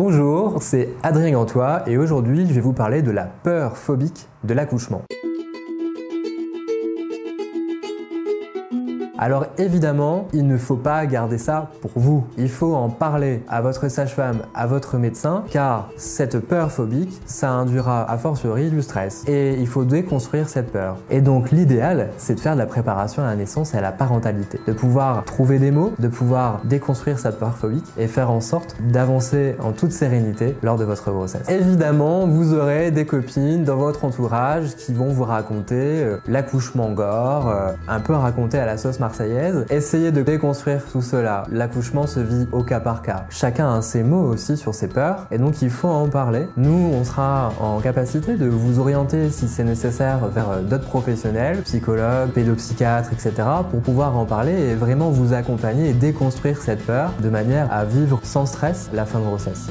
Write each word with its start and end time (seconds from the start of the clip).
Bonjour, 0.00 0.62
c'est 0.62 0.90
Adrien 1.02 1.32
Gantois 1.32 1.82
et 1.88 1.98
aujourd'hui 1.98 2.46
je 2.46 2.52
vais 2.52 2.60
vous 2.60 2.72
parler 2.72 3.02
de 3.02 3.10
la 3.10 3.24
peur 3.24 3.76
phobique 3.76 4.28
de 4.44 4.54
l'accouchement. 4.54 5.02
Alors 9.20 9.46
évidemment, 9.58 10.28
il 10.32 10.46
ne 10.46 10.56
faut 10.56 10.76
pas 10.76 11.04
garder 11.06 11.38
ça 11.38 11.70
pour 11.80 11.90
vous. 11.96 12.24
Il 12.36 12.48
faut 12.48 12.76
en 12.76 12.88
parler 12.88 13.42
à 13.48 13.60
votre 13.60 13.88
sage-femme, 13.88 14.42
à 14.54 14.68
votre 14.68 14.96
médecin, 14.96 15.42
car 15.50 15.90
cette 15.96 16.38
peur 16.38 16.70
phobique, 16.70 17.20
ça 17.26 17.50
induira 17.50 18.08
a 18.08 18.16
fortiori 18.16 18.70
du 18.70 18.80
stress. 18.80 19.24
Et 19.26 19.54
il 19.58 19.66
faut 19.66 19.84
déconstruire 19.84 20.48
cette 20.48 20.70
peur. 20.70 20.98
Et 21.10 21.20
donc 21.20 21.50
l'idéal, 21.50 22.10
c'est 22.16 22.36
de 22.36 22.40
faire 22.40 22.54
de 22.54 22.60
la 22.60 22.66
préparation 22.66 23.24
à 23.24 23.26
la 23.26 23.34
naissance 23.34 23.74
et 23.74 23.78
à 23.78 23.80
la 23.80 23.90
parentalité. 23.90 24.60
De 24.68 24.72
pouvoir 24.72 25.24
trouver 25.24 25.58
des 25.58 25.72
mots, 25.72 25.92
de 25.98 26.06
pouvoir 26.06 26.60
déconstruire 26.62 27.18
cette 27.18 27.40
peur 27.40 27.56
phobique 27.56 27.86
et 27.98 28.06
faire 28.06 28.30
en 28.30 28.40
sorte 28.40 28.76
d'avancer 28.80 29.56
en 29.58 29.72
toute 29.72 29.90
sérénité 29.90 30.56
lors 30.62 30.76
de 30.76 30.84
votre 30.84 31.10
grossesse. 31.10 31.48
Évidemment, 31.48 32.28
vous 32.28 32.54
aurez 32.54 32.92
des 32.92 33.04
copines 33.04 33.64
dans 33.64 33.76
votre 33.76 34.04
entourage 34.04 34.76
qui 34.76 34.94
vont 34.94 35.08
vous 35.08 35.24
raconter 35.24 36.04
euh, 36.04 36.18
l'accouchement 36.28 36.92
gore, 36.92 37.48
euh, 37.48 37.72
un 37.88 37.98
peu 37.98 38.14
raconter 38.14 38.58
à 38.58 38.66
la 38.66 38.78
sauce 38.78 39.00
Essayez 39.70 40.12
de 40.12 40.22
déconstruire 40.22 40.82
tout 40.90 41.02
cela. 41.02 41.44
L'accouchement 41.50 42.06
se 42.06 42.20
vit 42.20 42.46
au 42.52 42.62
cas 42.62 42.80
par 42.80 43.02
cas. 43.02 43.26
Chacun 43.30 43.74
a 43.74 43.82
ses 43.82 44.02
mots 44.02 44.22
aussi 44.22 44.56
sur 44.56 44.74
ses 44.74 44.88
peurs 44.88 45.26
et 45.30 45.38
donc 45.38 45.62
il 45.62 45.70
faut 45.70 45.88
en 45.88 46.08
parler. 46.08 46.48
Nous, 46.56 46.90
on 46.92 47.04
sera 47.04 47.52
en 47.60 47.80
capacité 47.80 48.36
de 48.36 48.46
vous 48.46 48.78
orienter 48.78 49.30
si 49.30 49.48
c'est 49.48 49.64
nécessaire 49.64 50.26
vers 50.26 50.50
euh, 50.50 50.62
d'autres 50.62 50.84
professionnels, 50.84 51.62
psychologues, 51.62 52.30
pédopsychiatres, 52.30 53.12
etc. 53.12 53.32
pour 53.70 53.80
pouvoir 53.80 54.16
en 54.16 54.24
parler 54.24 54.52
et 54.52 54.74
vraiment 54.74 55.10
vous 55.10 55.32
accompagner 55.32 55.90
et 55.90 55.92
déconstruire 55.92 56.62
cette 56.62 56.84
peur 56.84 57.12
de 57.22 57.28
manière 57.28 57.72
à 57.72 57.84
vivre 57.84 58.20
sans 58.22 58.46
stress 58.46 58.90
la 58.92 59.06
fin 59.06 59.18
de 59.18 59.24
grossesse. 59.24 59.68